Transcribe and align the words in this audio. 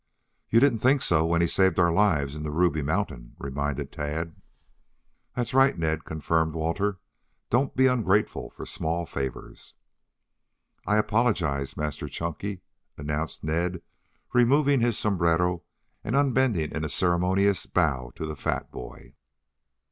"You 0.49 0.59
didn't 0.59 0.79
think 0.79 1.03
so 1.03 1.23
when 1.27 1.41
he 1.41 1.47
saved 1.47 1.77
our 1.77 1.91
lives 1.93 2.35
in 2.35 2.41
the 2.41 2.49
Ruby 2.49 2.81
Mountain," 2.81 3.35
reminded 3.37 3.91
Tad. 3.91 4.35
"That's 5.35 5.53
right, 5.53 5.77
Ned," 5.77 6.05
confirmed 6.05 6.55
Walter. 6.55 6.97
"Don't 7.51 7.75
be 7.75 7.85
ungrateful 7.85 8.49
for 8.49 8.65
small 8.65 9.05
favors." 9.05 9.75
"I 10.87 10.97
apologize, 10.97 11.77
Master 11.77 12.07
Chunky," 12.09 12.61
announced 12.97 13.43
Ned, 13.43 13.83
removing 14.33 14.79
his 14.81 14.97
sombrero 14.97 15.61
and 16.03 16.15
unbending 16.15 16.71
in 16.71 16.83
a 16.83 16.89
ceremonious 16.89 17.67
bow 17.67 18.11
to 18.15 18.25
the 18.25 18.35
fat 18.35 18.71
boy. 18.71 19.13